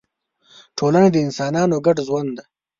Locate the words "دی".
2.37-2.43